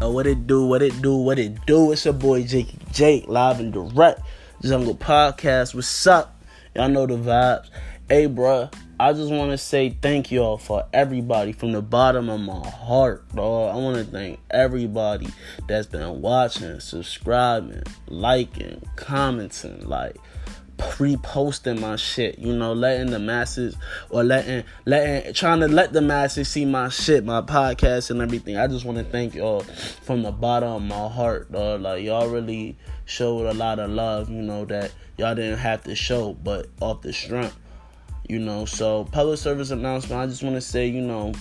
Uh, 0.00 0.08
what 0.08 0.28
it 0.28 0.46
do, 0.46 0.64
what 0.64 0.80
it 0.80 1.02
do, 1.02 1.16
what 1.16 1.40
it 1.40 1.66
do. 1.66 1.90
It's 1.90 2.04
your 2.04 2.14
boy 2.14 2.44
Jakey 2.44 2.78
Jake, 2.92 3.26
live 3.26 3.58
and 3.58 3.72
direct. 3.72 4.20
Jungle 4.62 4.94
Podcast. 4.94 5.74
What's 5.74 6.06
up? 6.06 6.40
Y'all 6.76 6.88
know 6.88 7.04
the 7.04 7.16
vibes. 7.16 7.68
Hey, 8.08 8.28
bruh, 8.28 8.72
I 9.00 9.12
just 9.12 9.32
want 9.32 9.50
to 9.50 9.58
say 9.58 9.96
thank 10.00 10.30
y'all 10.30 10.56
for 10.56 10.86
everybody 10.92 11.50
from 11.50 11.72
the 11.72 11.82
bottom 11.82 12.28
of 12.28 12.40
my 12.40 12.68
heart, 12.68 13.28
dog. 13.34 13.74
I 13.74 13.78
want 13.78 13.96
to 13.96 14.04
thank 14.04 14.38
everybody 14.52 15.26
that's 15.66 15.88
been 15.88 16.22
watching, 16.22 16.78
subscribing, 16.78 17.82
liking, 18.06 18.80
commenting, 18.94 19.84
like 19.84 20.16
reposting 20.78 21.80
my 21.80 21.96
shit, 21.96 22.38
you 22.38 22.54
know, 22.54 22.72
letting 22.72 23.10
the 23.10 23.18
masses 23.18 23.76
or 24.10 24.22
letting 24.24 24.64
letting 24.86 25.32
trying 25.34 25.60
to 25.60 25.68
let 25.68 25.92
the 25.92 26.00
masses 26.00 26.48
see 26.48 26.64
my 26.64 26.88
shit, 26.88 27.24
my 27.24 27.42
podcast 27.42 28.10
and 28.10 28.22
everything. 28.22 28.56
I 28.56 28.66
just 28.66 28.84
want 28.84 28.98
to 28.98 29.04
thank 29.04 29.34
y'all 29.34 29.60
from 29.60 30.22
the 30.22 30.32
bottom 30.32 30.70
of 30.70 30.82
my 30.82 31.08
heart, 31.08 31.50
dog. 31.52 31.82
Like 31.82 32.02
y'all 32.04 32.28
really 32.28 32.76
showed 33.04 33.46
a 33.46 33.54
lot 33.54 33.78
of 33.78 33.90
love, 33.90 34.30
you 34.30 34.42
know, 34.42 34.64
that 34.66 34.92
y'all 35.16 35.34
didn't 35.34 35.58
have 35.58 35.82
to 35.84 35.94
show, 35.94 36.34
but 36.34 36.68
off 36.80 37.02
the 37.02 37.12
strength, 37.12 37.58
you 38.28 38.38
know. 38.38 38.64
So 38.64 39.04
public 39.04 39.38
service 39.38 39.70
announcement, 39.70 40.20
I 40.20 40.26
just 40.26 40.42
want 40.42 40.54
to 40.54 40.60
say, 40.60 40.86
you 40.86 41.00
know, 41.00 41.34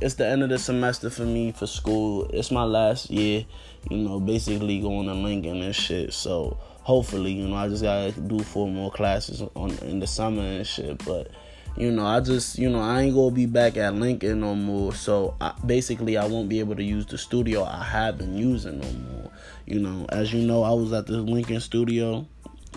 it's 0.00 0.14
the 0.14 0.26
end 0.26 0.42
of 0.42 0.48
the 0.48 0.58
semester 0.58 1.10
for 1.10 1.22
me 1.22 1.52
for 1.52 1.66
school. 1.66 2.30
It's 2.32 2.50
my 2.50 2.64
last 2.64 3.10
year, 3.10 3.44
you 3.90 3.96
know, 3.98 4.20
basically 4.20 4.80
going 4.80 5.06
to 5.08 5.14
Lincoln 5.14 5.62
and 5.62 5.74
shit. 5.74 6.12
So 6.12 6.58
hopefully, 6.82 7.32
you 7.32 7.48
know, 7.48 7.56
I 7.56 7.68
just 7.68 7.82
gotta 7.82 8.12
do 8.12 8.40
four 8.40 8.68
more 8.68 8.90
classes 8.90 9.42
on 9.54 9.70
in 9.78 10.00
the 10.00 10.06
summer 10.06 10.42
and 10.42 10.66
shit. 10.66 11.04
But 11.04 11.30
you 11.76 11.90
know, 11.90 12.04
I 12.04 12.20
just, 12.20 12.58
you 12.58 12.68
know, 12.68 12.80
I 12.80 13.02
ain't 13.02 13.14
gonna 13.14 13.34
be 13.34 13.46
back 13.46 13.76
at 13.76 13.94
Lincoln 13.94 14.40
no 14.40 14.54
more. 14.54 14.94
So 14.94 15.36
I, 15.40 15.54
basically, 15.64 16.16
I 16.16 16.26
won't 16.26 16.48
be 16.48 16.60
able 16.60 16.76
to 16.76 16.82
use 16.82 17.06
the 17.06 17.18
studio 17.18 17.64
I 17.64 17.84
have 17.84 18.18
been 18.18 18.36
using 18.36 18.80
no 18.80 18.92
more. 18.92 19.30
You 19.66 19.80
know, 19.80 20.06
as 20.08 20.32
you 20.32 20.46
know, 20.46 20.62
I 20.62 20.72
was 20.72 20.92
at 20.92 21.06
the 21.06 21.18
Lincoln 21.18 21.60
studio, 21.60 22.26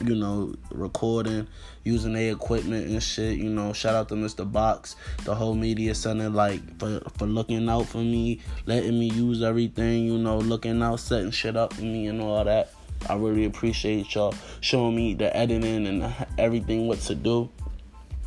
you 0.03 0.15
know, 0.15 0.53
recording, 0.71 1.47
using 1.83 2.13
their 2.13 2.31
equipment 2.31 2.87
and 2.87 3.01
shit. 3.01 3.37
You 3.37 3.49
know, 3.49 3.73
shout 3.73 3.95
out 3.95 4.09
to 4.09 4.15
Mr. 4.15 4.49
Box, 4.49 4.95
the 5.23 5.33
whole 5.33 5.55
media 5.55 5.95
center, 5.95 6.29
like 6.29 6.61
for 6.79 7.01
for 7.17 7.25
looking 7.25 7.67
out 7.67 7.87
for 7.87 7.97
me, 7.97 8.41
letting 8.67 8.99
me 8.99 9.09
use 9.09 9.41
everything. 9.41 10.05
You 10.05 10.17
know, 10.17 10.37
looking 10.37 10.81
out, 10.83 10.99
setting 10.99 11.31
shit 11.31 11.57
up 11.57 11.73
for 11.73 11.81
me 11.81 12.07
and 12.07 12.21
all 12.21 12.43
that. 12.43 12.73
I 13.09 13.15
really 13.15 13.45
appreciate 13.45 14.13
y'all 14.15 14.33
showing 14.61 14.95
me 14.95 15.13
the 15.13 15.35
editing 15.35 15.87
and 15.87 16.13
everything 16.37 16.87
what 16.87 16.99
to 17.01 17.15
do. 17.15 17.49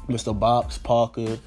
Mr. 0.09 0.39
Box 0.39 0.79
Parker, 0.79 1.39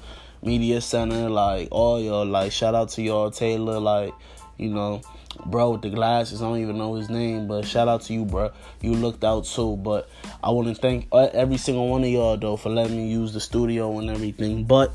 Media 0.42 0.80
Center, 0.80 1.30
like 1.30 1.68
all 1.70 2.00
y'all, 2.00 2.26
like 2.26 2.52
shout 2.52 2.74
out 2.74 2.90
to 2.90 3.02
y'all 3.02 3.30
Taylor, 3.30 3.80
like 3.80 4.12
you 4.58 4.68
know, 4.68 5.00
bro 5.46 5.70
with 5.70 5.82
the 5.82 5.90
glasses. 5.90 6.42
I 6.42 6.46
don't 6.46 6.58
even 6.58 6.76
know 6.78 6.94
his 6.94 7.08
name, 7.08 7.46
but 7.48 7.64
shout 7.64 7.88
out 7.88 8.02
to 8.02 8.12
you, 8.12 8.24
bro. 8.24 8.50
You 8.82 8.94
looked 8.94 9.24
out 9.24 9.44
too. 9.44 9.76
But 9.76 10.08
I 10.42 10.50
want 10.50 10.68
to 10.68 10.74
thank 10.74 11.08
uh, 11.12 11.28
every 11.32 11.56
single 11.56 11.88
one 11.88 12.02
of 12.02 12.10
y'all 12.10 12.36
though 12.36 12.56
for 12.56 12.68
letting 12.68 12.96
me 12.96 13.10
use 13.10 13.32
the 13.32 13.40
studio 13.40 13.98
and 13.98 14.10
everything. 14.10 14.64
But 14.64 14.92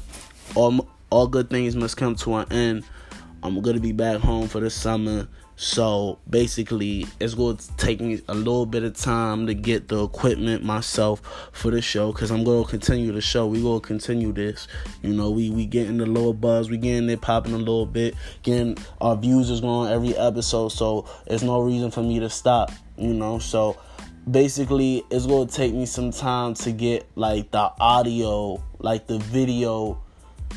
all 0.53 0.88
all 1.09 1.27
good 1.27 1.49
things 1.49 1.75
must 1.75 1.97
come 1.97 2.16
to 2.16 2.36
an 2.36 2.52
end. 2.52 2.83
I'm 3.44 3.61
gonna 3.61 3.80
be 3.80 3.92
back 3.92 4.20
home 4.20 4.47
for 4.47 4.59
the 4.59 4.70
summer. 4.70 5.27
So 5.58 6.20
basically, 6.30 7.08
it's 7.20 7.34
going 7.34 7.58
to 7.58 7.78
take 7.78 8.02
me 8.02 8.22
a 8.28 8.36
little 8.36 8.66
bit 8.66 8.84
of 8.84 8.95
time 8.98 9.48
to 9.48 9.53
get 9.53 9.88
the 9.88 10.03
equipment 10.03 10.64
myself 10.64 11.22
for 11.53 11.72
the 11.72 11.81
show 11.81 12.11
because 12.11 12.30
I'm 12.30 12.44
going 12.44 12.66
to 12.66 12.70
continue 12.70 13.14
the 13.14 13.22
show. 13.22 13.48
We 13.48 13.61
going 13.61 13.80
to 13.80 13.88
continue 13.88 14.33
this. 14.33 14.67
You 15.02 15.14
know, 15.14 15.31
we 15.31 15.50
we 15.50 15.66
getting 15.66 15.98
the 15.98 16.06
little 16.06 16.33
buzz, 16.33 16.70
we 16.70 16.78
getting 16.78 17.09
it 17.09 17.22
popping 17.22 17.53
a 17.53 17.58
little 17.58 17.86
bit, 17.86 18.16
getting 18.44 18.78
our 19.00 19.16
views 19.16 19.50
is 19.50 19.61
going 19.61 19.92
every 19.92 20.16
episode. 20.17 20.70
So 20.70 21.08
there's 21.28 21.44
no 21.44 21.61
reason 21.61 21.89
for 21.89 22.03
me 22.03 22.20
to 22.20 22.30
stop. 22.30 22.71
You 22.98 23.14
know, 23.14 23.39
so 23.39 23.77
basically, 24.30 25.04
it's 25.10 25.26
going 25.26 25.48
to 25.48 25.54
take 25.54 25.73
me 25.73 25.86
some 25.86 26.11
time 26.11 26.54
to 26.55 26.71
get 26.73 27.08
like 27.15 27.52
the 27.52 27.71
audio, 27.80 28.61
like 28.80 29.08
the 29.08 29.20
video, 29.20 30.02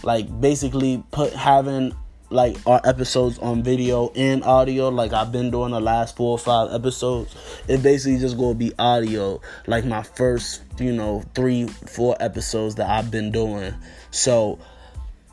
like 0.03 0.41
basically 0.41 1.05
put 1.13 1.33
having 1.33 1.95
like 2.31 2.57
our 2.67 2.81
episodes 2.85 3.39
on 3.39 3.63
video 3.63 4.11
and 4.15 4.45
audio 4.45 4.89
like 4.89 5.13
I've 5.13 5.33
been 5.33 5.51
doing 5.51 5.71
the 5.71 5.81
last 5.81 6.17
four 6.17 6.33
or 6.33 6.39
five 6.39 6.73
episodes. 6.73 7.35
It 7.69 7.83
basically 7.83 8.19
just 8.19 8.37
gonna 8.37 8.55
be 8.55 8.73
audio, 8.79 9.41
like 9.67 9.85
my 9.85 10.03
first, 10.03 10.63
you 10.79 10.93
know, 10.93 11.25
three, 11.35 11.67
four 11.67 12.17
episodes 12.21 12.75
that 12.77 12.89
I've 12.89 13.11
been 13.11 13.31
doing. 13.31 13.75
So 14.11 14.59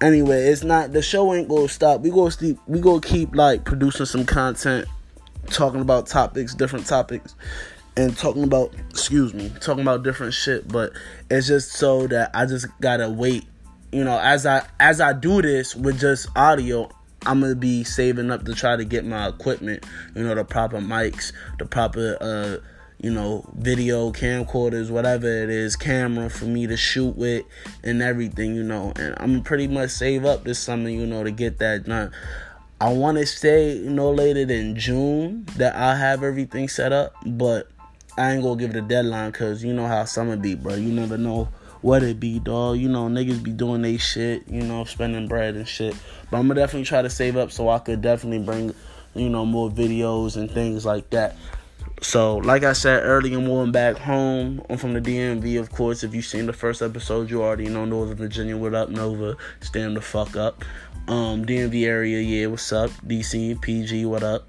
anyway, 0.01 0.47
it's 0.47 0.63
not 0.63 0.93
the 0.93 1.01
show 1.01 1.33
ain't 1.33 1.49
gonna 1.49 1.67
stop. 1.67 2.01
We 2.01 2.11
gonna 2.11 2.31
keep 2.31 2.59
we 2.67 2.79
gonna 2.79 3.01
keep 3.01 3.35
like 3.35 3.65
producing 3.65 4.05
some 4.05 4.25
content, 4.25 4.87
talking 5.47 5.81
about 5.81 6.07
topics, 6.07 6.53
different 6.53 6.85
topics. 6.85 7.35
And 7.97 8.17
talking 8.17 8.43
about, 8.43 8.73
excuse 8.89 9.33
me, 9.33 9.49
talking 9.61 9.81
about 9.81 10.03
different 10.03 10.33
shit, 10.33 10.67
but 10.67 10.91
it's 11.31 11.47
just 11.47 11.71
so 11.71 12.07
that 12.07 12.29
I 12.33 12.45
just 12.45 12.67
gotta 12.81 13.09
wait 13.09 13.45
you 13.95 14.03
know, 14.03 14.19
as 14.19 14.45
I 14.45 14.67
as 14.77 14.99
I 14.99 15.13
do 15.13 15.41
this 15.41 15.73
with 15.73 16.01
just 16.01 16.27
audio, 16.35 16.89
I'm 17.25 17.39
gonna 17.39 17.55
be 17.55 17.85
saving 17.85 18.29
up 18.29 18.43
to 18.43 18.53
try 18.53 18.75
to 18.75 18.83
get 18.83 19.05
my 19.05 19.29
equipment, 19.29 19.85
you 20.13 20.23
know, 20.23 20.35
the 20.35 20.43
proper 20.43 20.79
mics, 20.79 21.31
the 21.59 21.65
proper 21.65 22.17
uh, 22.19 22.57
you 22.99 23.09
know, 23.09 23.49
video 23.55 24.11
camcorders, 24.11 24.89
whatever 24.89 25.27
it 25.27 25.49
is, 25.49 25.77
camera 25.77 26.29
for 26.29 26.43
me 26.43 26.67
to 26.67 26.75
shoot 26.75 27.15
with 27.15 27.45
and 27.85 28.01
everything, 28.01 28.53
you 28.53 28.63
know. 28.63 28.91
And 28.97 29.15
I'm 29.17 29.43
pretty 29.43 29.69
much 29.69 29.91
save 29.91 30.25
up 30.25 30.43
this 30.43 30.59
summer, 30.59 30.89
you 30.89 31.05
know, 31.05 31.23
to 31.23 31.31
get 31.31 31.59
that 31.59 31.85
done. 31.85 32.11
I 32.81 32.91
want 32.91 33.17
to 33.17 33.25
say 33.25 33.79
no 33.81 34.11
later 34.11 34.43
than 34.43 34.75
June 34.75 35.45
that 35.55 35.73
I'll 35.73 35.95
have 35.95 36.21
everything 36.21 36.67
set 36.67 36.91
up, 36.91 37.13
but 37.25 37.69
I 38.17 38.33
ain't 38.33 38.43
gonna 38.43 38.59
give 38.59 38.71
it 38.71 38.75
a 38.75 38.81
deadline 38.81 39.31
because 39.31 39.63
you 39.63 39.71
know 39.71 39.87
how 39.87 40.03
summer 40.03 40.35
be, 40.35 40.55
bro. 40.55 40.75
You 40.75 40.91
never 40.91 41.17
know 41.17 41.47
what 41.85 42.01
it 42.01 42.19
be, 42.19 42.39
dog. 42.39 42.79
You 42.79 42.89
know, 42.89 43.05
niggas 43.05 43.43
be 43.43 43.51
doing 43.51 43.83
they 43.83 43.97
shit, 43.97 44.47
you 44.47 44.63
know, 44.63 44.85
spending 44.85 45.27
bread 45.27 45.53
and 45.53 45.67
shit. 45.67 45.95
But 46.31 46.37
I'm 46.37 46.47
gonna 46.47 46.59
definitely 46.59 46.85
try 46.85 47.03
to 47.03 47.11
save 47.11 47.37
up 47.37 47.51
so 47.51 47.69
I 47.69 47.77
could 47.77 48.01
definitely 48.01 48.43
bring, 48.43 48.73
you 49.13 49.29
know, 49.29 49.45
more 49.45 49.69
videos 49.69 50.35
and 50.35 50.49
things 50.49 50.83
like 50.83 51.11
that. 51.11 51.37
So, 52.01 52.37
like 52.37 52.63
I 52.63 52.73
said 52.73 53.03
earlier, 53.03 53.37
I'm 53.37 53.45
going 53.45 53.71
back 53.71 53.97
home. 53.97 54.63
I'm 54.67 54.79
from 54.79 54.95
the 54.95 54.99
DMV, 54.99 55.59
of 55.59 55.71
course. 55.71 56.03
If 56.03 56.15
you've 56.15 56.25
seen 56.25 56.47
the 56.47 56.53
first 56.53 56.81
episode, 56.81 57.29
you 57.29 57.43
already 57.43 57.69
know 57.69 57.85
Northern 57.85 58.17
Virginia. 58.17 58.57
What 58.57 58.73
up, 58.73 58.89
Nova? 58.89 59.37
Stand 59.61 59.95
the 59.95 60.01
fuck 60.01 60.35
up. 60.35 60.65
Um, 61.07 61.45
DMV 61.45 61.85
area, 61.85 62.19
yeah, 62.19 62.47
what's 62.47 62.73
up? 62.73 62.89
DC, 63.05 63.61
PG, 63.61 64.07
what 64.07 64.23
up? 64.23 64.47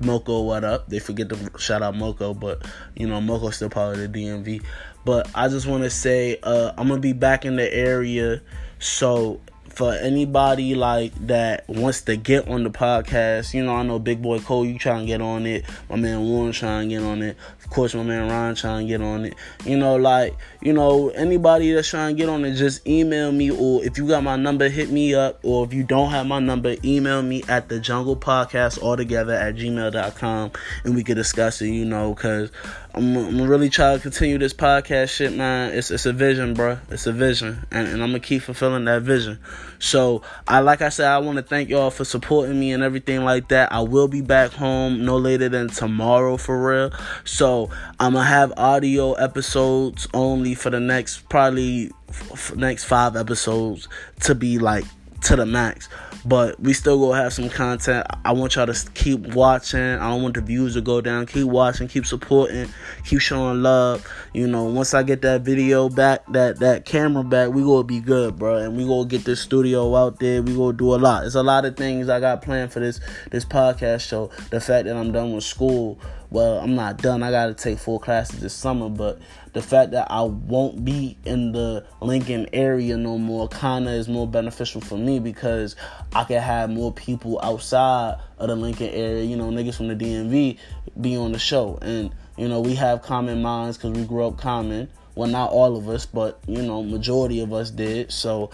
MoCo, 0.00 0.46
what 0.46 0.64
up? 0.64 0.88
They 0.88 0.98
forget 0.98 1.28
to 1.28 1.50
shout 1.58 1.82
out 1.82 1.94
MoCo, 1.94 2.38
but 2.38 2.66
you 2.96 3.06
know 3.06 3.20
MoCo's 3.20 3.56
still 3.56 3.68
part 3.68 3.98
of 3.98 4.00
the 4.00 4.08
DMV. 4.08 4.62
But 5.04 5.30
I 5.34 5.48
just 5.48 5.66
want 5.66 5.84
to 5.84 5.90
say 5.90 6.38
uh, 6.42 6.72
I'm 6.76 6.88
gonna 6.88 7.00
be 7.00 7.12
back 7.12 7.44
in 7.44 7.56
the 7.56 7.72
area, 7.72 8.42
so 8.78 9.40
for 9.80 9.94
anybody 9.94 10.74
like 10.74 11.14
that 11.26 11.66
wants 11.68 12.02
to 12.02 12.16
get 12.16 12.46
on 12.48 12.64
the 12.64 12.70
podcast, 12.70 13.54
you 13.54 13.64
know, 13.64 13.74
I 13.74 13.82
know 13.82 13.98
Big 13.98 14.20
Boy 14.20 14.38
Cole, 14.40 14.66
you 14.66 14.78
trying 14.78 15.00
to 15.00 15.06
get 15.06 15.22
on 15.22 15.46
it. 15.46 15.64
My 15.88 15.96
man 15.96 16.20
Warren 16.20 16.52
trying 16.52 16.88
to 16.88 16.96
get 16.96 17.02
on 17.02 17.22
it. 17.22 17.36
Of 17.64 17.70
course, 17.70 17.94
my 17.94 18.02
man 18.02 18.28
Ryan 18.28 18.54
trying 18.54 18.86
to 18.86 18.92
get 18.92 19.00
on 19.00 19.24
it. 19.24 19.34
You 19.64 19.78
know, 19.78 19.96
like, 19.96 20.36
you 20.60 20.72
know, 20.72 21.08
anybody 21.10 21.72
that's 21.72 21.88
trying 21.88 22.14
to 22.14 22.20
get 22.20 22.28
on 22.28 22.44
it, 22.44 22.56
just 22.56 22.86
email 22.86 23.32
me. 23.32 23.50
Or 23.50 23.82
if 23.84 23.96
you 23.96 24.06
got 24.06 24.22
my 24.22 24.36
number, 24.36 24.68
hit 24.68 24.90
me 24.90 25.14
up. 25.14 25.38
Or 25.44 25.64
if 25.64 25.72
you 25.72 25.84
don't 25.84 26.10
have 26.10 26.26
my 26.26 26.40
number, 26.40 26.76
email 26.84 27.22
me 27.22 27.42
at 27.48 27.68
the 27.68 27.78
Jungle 27.78 28.16
Podcast 28.16 28.82
altogether 28.82 29.32
at 29.32 29.54
gmail.com 29.54 30.50
and 30.84 30.94
we 30.94 31.04
could 31.04 31.16
discuss 31.16 31.62
it, 31.62 31.68
you 31.68 31.84
know, 31.84 32.12
because 32.12 32.50
I'm, 32.94 33.16
I'm 33.16 33.48
really 33.48 33.70
trying 33.70 33.96
to 33.96 34.02
continue 34.02 34.38
this 34.38 34.52
podcast 34.52 35.10
shit, 35.10 35.34
man. 35.34 35.72
It's 35.72 35.90
it's 35.90 36.06
a 36.06 36.12
vision, 36.12 36.54
bro. 36.54 36.78
It's 36.90 37.06
a 37.06 37.12
vision, 37.12 37.66
and, 37.70 37.86
and 37.86 38.02
I'm 38.02 38.10
gonna 38.10 38.20
keep 38.20 38.42
fulfilling 38.42 38.84
that 38.86 39.02
vision. 39.02 39.38
So 39.78 40.22
I, 40.48 40.60
like 40.60 40.82
I 40.82 40.88
said, 40.88 41.06
I 41.06 41.18
want 41.18 41.36
to 41.36 41.42
thank 41.42 41.68
y'all 41.68 41.90
for 41.90 42.04
supporting 42.04 42.58
me 42.58 42.72
and 42.72 42.82
everything 42.82 43.24
like 43.24 43.48
that. 43.48 43.72
I 43.72 43.80
will 43.80 44.08
be 44.08 44.22
back 44.22 44.52
home 44.52 45.04
no 45.04 45.16
later 45.16 45.48
than 45.48 45.68
tomorrow 45.68 46.36
for 46.36 46.68
real. 46.68 46.90
So 47.24 47.70
I'm 47.98 48.14
gonna 48.14 48.24
have 48.24 48.52
audio 48.56 49.12
episodes 49.14 50.08
only 50.12 50.54
for 50.54 50.70
the 50.70 50.80
next 50.80 51.28
probably 51.28 51.90
f- 52.08 52.56
next 52.56 52.84
five 52.84 53.16
episodes 53.16 53.88
to 54.20 54.34
be 54.34 54.58
like 54.58 54.84
to 55.22 55.36
the 55.36 55.46
max. 55.46 55.88
But 56.24 56.60
we 56.60 56.74
still 56.74 56.98
gonna 57.00 57.22
have 57.22 57.32
some 57.32 57.48
content. 57.48 58.06
I 58.24 58.32
want 58.32 58.54
y'all 58.54 58.66
to 58.66 58.90
keep 58.92 59.20
watching. 59.34 59.80
I 59.80 60.10
don't 60.10 60.22
want 60.22 60.34
the 60.34 60.42
views 60.42 60.74
to 60.74 60.82
go 60.82 61.00
down. 61.00 61.24
Keep 61.26 61.46
watching, 61.46 61.88
keep 61.88 62.04
supporting, 62.04 62.68
keep 63.04 63.20
showing 63.20 63.62
love. 63.62 64.06
You 64.34 64.46
know, 64.46 64.64
once 64.64 64.92
I 64.92 65.02
get 65.02 65.22
that 65.22 65.42
video 65.42 65.88
back, 65.88 66.26
that 66.32 66.58
that 66.58 66.84
camera 66.84 67.24
back, 67.24 67.50
we 67.50 67.62
gonna 67.62 67.84
be 67.84 68.00
good, 68.00 68.36
bro. 68.36 68.58
And 68.58 68.76
we 68.76 68.86
gonna 68.86 69.08
get 69.08 69.24
this 69.24 69.40
studio 69.40 69.96
out 69.96 70.18
there. 70.18 70.42
We 70.42 70.54
gonna 70.54 70.76
do 70.76 70.94
a 70.94 70.96
lot. 70.96 71.24
It's 71.24 71.36
a 71.36 71.42
lot 71.42 71.64
of 71.64 71.76
things 71.76 72.10
I 72.10 72.20
got 72.20 72.42
planned 72.42 72.72
for 72.72 72.80
this 72.80 73.00
this 73.30 73.46
podcast 73.46 74.06
show. 74.06 74.30
The 74.50 74.60
fact 74.60 74.84
that 74.84 74.96
I'm 74.96 75.12
done 75.12 75.32
with 75.32 75.44
school 75.44 75.98
well, 76.30 76.60
I'm 76.60 76.76
not 76.76 76.98
done. 76.98 77.24
I 77.24 77.30
got 77.32 77.46
to 77.46 77.54
take 77.54 77.78
four 77.78 77.98
classes 77.98 78.40
this 78.40 78.54
summer, 78.54 78.88
but 78.88 79.18
the 79.52 79.62
fact 79.62 79.90
that 79.92 80.08
I 80.10 80.22
won't 80.22 80.84
be 80.84 81.16
in 81.24 81.52
the 81.52 81.84
Lincoln 82.00 82.46
area 82.52 82.96
no 82.96 83.18
more 83.18 83.48
kind 83.48 83.88
of 83.88 83.94
is 83.94 84.08
more 84.08 84.26
beneficial 84.26 84.80
for 84.80 84.96
me 84.96 85.18
because 85.18 85.76
I 86.14 86.24
can 86.24 86.40
have 86.40 86.70
more 86.70 86.92
people 86.92 87.40
outside 87.42 88.18
of 88.38 88.48
the 88.48 88.56
Lincoln 88.56 88.88
area, 88.88 89.24
you 89.24 89.36
know, 89.36 89.50
niggas 89.50 89.76
from 89.76 89.88
the 89.88 89.96
DMV 89.96 90.58
be 91.00 91.16
on 91.16 91.32
the 91.32 91.38
show. 91.38 91.78
And, 91.82 92.14
you 92.36 92.48
know, 92.48 92.60
we 92.60 92.74
have 92.76 93.02
common 93.02 93.42
minds 93.42 93.76
because 93.76 93.92
we 93.92 94.04
grew 94.04 94.26
up 94.26 94.38
common. 94.38 94.88
Well, 95.14 95.28
not 95.28 95.50
all 95.50 95.76
of 95.76 95.88
us, 95.88 96.06
but, 96.06 96.38
you 96.46 96.62
know, 96.62 96.82
majority 96.82 97.40
of 97.40 97.52
us 97.52 97.70
did. 97.70 98.12
So 98.12 98.50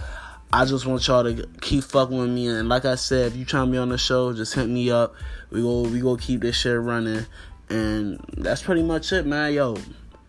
I 0.52 0.64
just 0.64 0.86
want 0.86 1.06
y'all 1.06 1.24
to 1.24 1.46
keep 1.60 1.84
fucking 1.84 2.16
with 2.16 2.30
me. 2.30 2.48
And 2.48 2.68
like 2.68 2.86
I 2.86 2.94
said, 2.94 3.32
if 3.32 3.36
you 3.36 3.44
trying 3.44 3.66
to 3.66 3.72
be 3.72 3.78
on 3.78 3.90
the 3.90 3.98
show, 3.98 4.32
just 4.32 4.54
hit 4.54 4.66
me 4.66 4.90
up. 4.90 5.14
We 5.50 5.60
go, 5.60 5.82
we 5.82 6.00
go 6.00 6.16
keep 6.16 6.40
this 6.40 6.56
shit 6.56 6.80
running. 6.80 7.26
And 7.68 8.24
that's 8.36 8.62
pretty 8.62 8.82
much 8.82 9.12
it, 9.12 9.26
man. 9.26 9.52
Yo, 9.52 9.76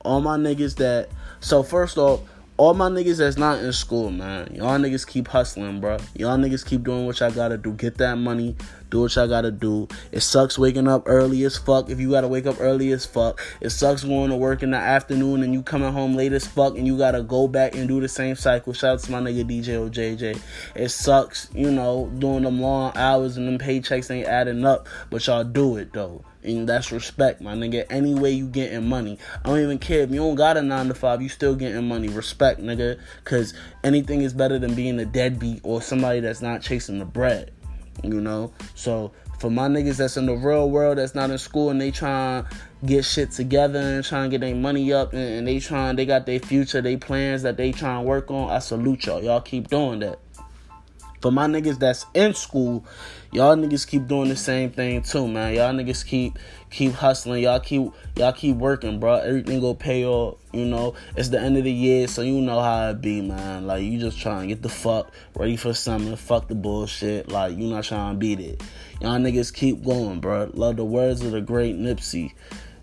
all 0.08 0.22
my 0.22 0.38
niggas 0.38 0.78
that. 0.78 1.10
So 1.42 1.64
first 1.64 1.98
off, 1.98 2.22
all 2.56 2.74
my 2.74 2.90
niggas 2.90 3.18
that's 3.18 3.38
not 3.38 3.60
in 3.60 3.72
school, 3.74 4.10
man. 4.10 4.52
Y'all 4.56 4.80
niggas 4.80 5.06
keep 5.06 5.28
hustling, 5.28 5.80
bro. 5.80 5.98
Y'all 6.16 6.38
niggas 6.38 6.66
keep 6.66 6.84
doing 6.84 7.06
what 7.06 7.20
y'all 7.20 7.30
gotta 7.30 7.58
do. 7.58 7.74
Get 7.74 7.98
that 7.98 8.16
money. 8.16 8.56
Do 8.90 9.02
what 9.02 9.16
y'all 9.16 9.28
gotta 9.28 9.52
do. 9.52 9.88
It 10.12 10.22
sucks 10.22 10.58
waking 10.58 10.88
up 10.88 11.04
early 11.06 11.44
as 11.44 11.58
fuck 11.58 11.90
if 11.90 12.00
you 12.00 12.12
gotta 12.12 12.28
wake 12.28 12.46
up 12.46 12.56
early 12.60 12.92
as 12.92 13.06
fuck. 13.06 13.42
It 13.60 13.72
sucks 13.72 14.04
going 14.04 14.30
to 14.30 14.38
work 14.38 14.64
in 14.64 14.72
the 14.72 14.78
afternoon 14.78 15.44
and 15.44 15.54
you 15.54 15.62
coming 15.62 15.92
home 15.92 16.16
late 16.16 16.32
as 16.32 16.48
fuck 16.48 16.78
and 16.78 16.88
you 16.88 16.98
gotta 16.98 17.22
go 17.22 17.48
back 17.48 17.76
and 17.76 17.88
do 17.88 18.00
the 18.00 18.08
same 18.08 18.36
cycle. 18.36 18.72
Shout 18.72 18.94
out 18.94 19.00
to 19.02 19.12
my 19.12 19.20
nigga 19.20 19.44
DJ 19.44 19.90
OJJ. 19.90 20.40
It 20.76 20.90
sucks, 20.90 21.50
you 21.54 21.70
know, 21.70 22.10
doing 22.18 22.44
them 22.44 22.62
long 22.62 22.94
hours 22.96 23.36
and 23.36 23.48
them 23.48 23.58
paychecks 23.58 24.10
ain't 24.10 24.28
adding 24.28 24.66
up, 24.66 24.88
but 25.10 25.26
y'all 25.28 25.44
do 25.44 25.76
it 25.76 25.92
though. 25.92 26.24
And 26.44 26.70
that's 26.70 26.94
respect, 26.94 27.42
my 27.42 27.56
nigga. 27.56 27.86
Any 27.90 28.16
way 28.16 28.32
you 28.32 28.48
getting 28.48 28.88
money. 28.88 29.20
I 29.44 29.50
don't 29.50 29.60
even 29.60 29.80
care 29.80 30.02
if 30.02 30.12
you 30.12 30.18
don't 30.18 30.36
got 30.36 30.56
a 30.56 30.62
nine 30.62 30.88
to 30.88 30.94
five, 30.94 31.22
you 31.22 31.28
still 31.28 31.56
getting 31.56 31.86
money. 31.88 32.08
Respect, 32.08 32.62
nigga. 32.62 33.00
Cause 33.26 33.54
anything 33.84 34.22
is 34.22 34.34
better 34.34 34.58
than 34.58 34.74
being 34.74 34.98
a 35.00 35.06
deadbeat 35.06 35.60
or 35.64 35.82
somebody 35.82 36.22
that's 36.22 36.42
not 36.42 36.62
chasing 36.62 37.00
the 37.00 37.06
bread. 37.06 37.52
You 38.04 38.22
know? 38.22 38.54
So 38.76 39.12
for 39.40 39.52
my 39.52 39.68
niggas 39.68 39.98
that's 39.98 40.18
in 40.18 40.26
the 40.26 40.34
real 40.34 40.70
world 40.70 40.98
that's 40.98 41.14
not 41.14 41.30
in 41.30 41.38
school 41.38 41.70
and 41.70 41.80
they 41.80 41.92
trying 41.92 42.44
to 42.44 42.50
get 42.86 43.06
shit 43.06 43.32
together 43.32 43.80
and 43.80 44.04
trying 44.04 44.30
to 44.30 44.38
get 44.38 44.42
their 44.42 44.56
money 44.56 44.92
up 44.92 45.14
and, 45.14 45.22
and 45.22 45.48
they 45.48 45.60
trying 45.60 45.96
they 45.96 46.06
got 46.06 46.26
their 46.26 46.40
future, 46.40 46.82
they 46.82 46.98
plans 46.98 47.44
that 47.44 47.58
they 47.58 47.72
trying 47.72 48.04
to 48.04 48.08
work 48.08 48.32
on, 48.32 48.50
I 48.50 48.60
salute 48.60 49.06
y'all. 49.06 49.24
Y'all 49.24 49.42
keep 49.42 49.68
doing 49.68 50.00
that. 50.00 50.20
For 51.22 51.32
my 51.32 51.48
niggas 51.48 51.80
that's 51.80 52.06
in 52.14 52.34
school, 52.36 52.86
y'all 53.32 53.56
niggas 53.56 53.88
keep 53.88 54.08
doing 54.08 54.30
the 54.30 54.36
same 54.36 54.72
thing 54.72 55.02
too, 55.02 55.28
man. 55.28 55.56
Y'all 55.56 55.74
niggas 55.74 56.06
keep 56.06 56.38
keep 56.70 56.94
hustling. 56.94 57.44
Y'all 57.44 57.60
keep 57.60 57.92
y'all 58.16 58.34
keep 58.34 58.56
working, 58.58 59.00
bro. 59.00 59.16
Everything 59.16 59.60
go 59.60 59.74
pay 59.74 60.06
off. 60.06 60.38
You 60.54 60.66
know, 60.66 60.94
it's 61.16 61.30
the 61.30 61.40
end 61.40 61.58
of 61.58 61.64
the 61.64 61.72
year, 61.72 62.08
so 62.08 62.22
you 62.22 62.42
know 62.42 62.62
how 62.62 62.90
it 62.90 63.02
be, 63.02 63.22
man. 63.22 63.66
Like 63.66 63.84
you 63.84 64.00
just 64.00 64.20
trying 64.20 64.42
to 64.42 64.48
get 64.48 64.62
the 64.62 64.70
fuck 64.70 65.12
ready 65.36 65.58
for 65.58 65.74
summer. 65.74 66.16
Fuck 66.16 66.48
the 66.48 66.56
bullshit. 66.56 67.30
Like 67.30 67.58
you 67.58 67.68
not 67.68 67.84
trying 67.84 68.14
to 68.14 68.20
beat 68.20 68.40
it. 68.40 68.64
Y'all 69.02 69.18
niggas 69.18 69.54
keep 69.54 69.84
going, 69.84 70.20
bro. 70.20 70.52
Love 70.54 70.78
the 70.78 70.86
words 70.86 71.22
of 71.22 71.32
the 71.32 71.42
great 71.42 71.76
Nipsey. 71.76 72.34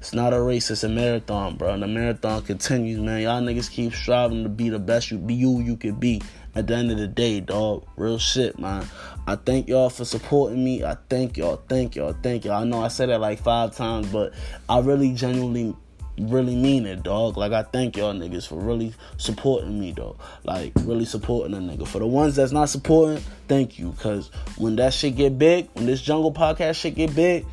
It's 0.05 0.13
not 0.13 0.35
a 0.35 0.43
race, 0.43 0.71
it's 0.71 0.85
a 0.85 0.89
marathon, 0.91 1.57
bro. 1.57 1.73
And 1.73 1.83
the 1.83 1.87
marathon 1.87 2.43
continues, 2.43 3.01
man. 3.01 3.23
Y'all 3.23 3.41
niggas 3.41 3.71
keep 3.71 3.95
striving 3.95 4.43
to 4.43 4.51
be 4.51 4.69
the 4.69 4.79
best 4.79 5.11
you 5.11 5.17
be 5.17 5.33
you 5.33 5.61
you 5.61 5.79
could 5.79 5.99
be 5.99 6.21
at 6.55 6.67
the 6.67 6.77
end 6.77 6.91
of 6.91 6.99
the 6.99 7.09
day, 7.09 7.41
dog. 7.41 7.87
Real 7.97 8.19
shit, 8.19 8.59
man. 8.59 8.87
I 9.27 9.37
thank 9.37 9.67
y'all 9.67 9.89
for 9.89 10.05
supporting 10.05 10.63
me. 10.63 10.85
I 10.85 10.99
thank 11.09 11.39
y'all, 11.39 11.57
thank 11.71 11.97
y'all, 11.97 12.15
thank 12.23 12.45
y'all. 12.45 12.61
I 12.61 12.65
know 12.65 12.83
I 12.83 12.89
said 12.89 13.09
that 13.09 13.19
like 13.19 13.41
five 13.41 13.75
times, 13.75 14.07
but 14.09 14.35
I 14.69 14.81
really 14.81 15.15
genuinely 15.15 15.75
really 16.19 16.55
mean 16.55 16.85
it, 16.85 17.03
dog. 17.03 17.39
Like 17.39 17.53
I 17.53 17.63
thank 17.63 17.97
y'all 17.97 18.13
niggas 18.13 18.47
for 18.47 18.57
really 18.57 18.93
supporting 19.17 19.81
me, 19.81 19.93
though. 19.93 20.19
Like 20.45 20.75
really 20.81 21.07
supporting 21.07 21.55
a 21.55 21.61
nigga. 21.61 21.89
For 21.89 22.01
the 22.01 22.07
ones 22.07 22.37
that's 22.37 22.53
not 22.53 22.69
supporting, 22.69 23.25
thank 23.49 23.79
you. 23.79 23.95
Cause 24.01 24.31
when 24.59 24.77
that 24.77 24.93
shit 24.93 25.17
get 25.17 25.39
big, 25.39 25.71
when 25.73 25.87
this 25.87 26.03
jungle 26.03 26.35
podcast 26.35 26.75
shit 26.75 26.95
get 26.95 27.15
big, 27.15 27.47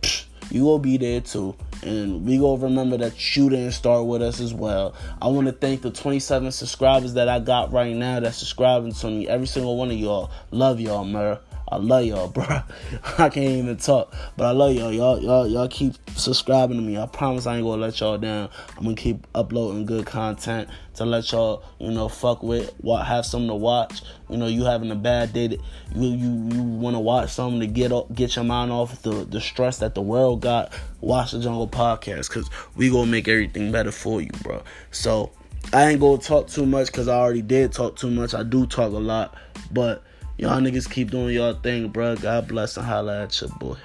psh, 0.00 0.24
you 0.50 0.64
will 0.64 0.78
be 0.78 0.96
there 0.96 1.20
too. 1.20 1.54
And 1.82 2.26
we 2.26 2.38
gonna 2.38 2.62
remember 2.62 2.96
that 2.98 3.36
you 3.36 3.48
didn't 3.50 3.72
start 3.72 4.06
with 4.06 4.22
us 4.22 4.40
as 4.40 4.52
well. 4.52 4.94
I 5.22 5.28
want 5.28 5.46
to 5.46 5.52
thank 5.52 5.82
the 5.82 5.90
27 5.90 6.50
subscribers 6.52 7.14
that 7.14 7.28
I 7.28 7.38
got 7.38 7.72
right 7.72 7.94
now 7.94 8.20
that's 8.20 8.38
subscribing 8.38 8.92
to 8.92 9.06
me. 9.08 9.28
Every 9.28 9.46
single 9.46 9.76
one 9.76 9.90
of 9.90 9.96
y'all. 9.96 10.30
Love 10.50 10.80
y'all, 10.80 11.04
man. 11.04 11.38
I 11.70 11.76
love 11.76 12.04
y'all, 12.04 12.28
bro. 12.28 12.44
I 13.18 13.28
can't 13.28 13.38
even 13.38 13.76
talk, 13.76 14.14
but 14.36 14.46
I 14.46 14.52
love 14.52 14.72
y'all. 14.74 14.90
Y'all, 14.90 15.20
y'all, 15.20 15.46
y'all 15.46 15.68
keep 15.68 15.94
subscribing 16.16 16.78
to 16.78 16.82
me. 16.82 16.96
I 16.96 17.06
promise 17.06 17.46
I 17.46 17.56
ain't 17.56 17.64
gonna 17.64 17.82
let 17.82 18.00
y'all 18.00 18.16
down. 18.16 18.48
I'm 18.76 18.84
gonna 18.84 18.96
keep 18.96 19.26
uploading 19.34 19.84
good 19.84 20.06
content 20.06 20.70
to 20.94 21.04
let 21.04 21.30
y'all, 21.30 21.62
you 21.78 21.90
know, 21.90 22.08
fuck 22.08 22.42
with, 22.42 22.72
what, 22.78 23.06
have 23.06 23.26
something 23.26 23.48
to 23.48 23.54
watch. 23.54 24.00
You 24.30 24.38
know, 24.38 24.46
you 24.46 24.64
having 24.64 24.90
a 24.90 24.96
bad 24.96 25.34
day, 25.34 25.48
that 25.48 25.60
you 25.94 26.08
you 26.08 26.48
you 26.54 26.62
want 26.62 26.96
to 26.96 27.00
watch 27.00 27.30
something 27.30 27.60
to 27.60 27.66
get 27.66 27.92
get 28.14 28.34
your 28.36 28.46
mind 28.46 28.72
off 28.72 29.02
the 29.02 29.26
the 29.26 29.40
stress 29.40 29.78
that 29.78 29.94
the 29.94 30.02
world 30.02 30.40
got. 30.40 30.72
Watch 31.00 31.32
the 31.32 31.40
Jungle 31.40 31.68
Podcast, 31.68 32.30
cause 32.30 32.48
we 32.76 32.90
gonna 32.90 33.10
make 33.10 33.28
everything 33.28 33.70
better 33.70 33.92
for 33.92 34.22
you, 34.22 34.30
bro. 34.42 34.62
So 34.90 35.32
I 35.72 35.90
ain't 35.90 36.00
gonna 36.00 36.18
talk 36.18 36.48
too 36.48 36.64
much, 36.64 36.90
cause 36.92 37.08
I 37.08 37.16
already 37.16 37.42
did 37.42 37.72
talk 37.72 37.96
too 37.96 38.10
much. 38.10 38.32
I 38.32 38.42
do 38.42 38.66
talk 38.66 38.92
a 38.92 38.98
lot, 38.98 39.34
but 39.70 40.02
Y'all 40.38 40.60
niggas 40.60 40.88
keep 40.88 41.10
doing 41.10 41.34
y'all 41.34 41.52
thing, 41.52 41.88
bro. 41.88 42.14
God 42.14 42.46
bless 42.46 42.76
and 42.76 42.86
holla 42.86 43.24
at 43.24 43.40
your 43.40 43.50
boy. 43.58 43.76